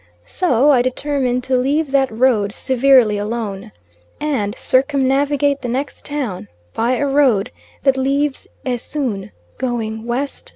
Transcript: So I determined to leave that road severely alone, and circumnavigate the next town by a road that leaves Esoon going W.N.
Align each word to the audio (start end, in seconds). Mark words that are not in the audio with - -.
So 0.25 0.71
I 0.71 0.81
determined 0.81 1.43
to 1.43 1.55
leave 1.55 1.91
that 1.91 2.09
road 2.09 2.53
severely 2.53 3.19
alone, 3.19 3.71
and 4.19 4.57
circumnavigate 4.57 5.61
the 5.61 5.69
next 5.69 6.05
town 6.05 6.47
by 6.73 6.93
a 6.93 7.05
road 7.05 7.51
that 7.83 7.97
leaves 7.97 8.47
Esoon 8.65 9.31
going 9.59 9.97
W.N. 10.07 10.27